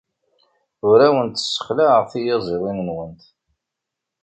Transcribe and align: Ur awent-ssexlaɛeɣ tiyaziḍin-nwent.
Ur 0.89 0.99
awent-ssexlaɛeɣ 1.07 2.03
tiyaziḍin-nwent. 2.11 3.23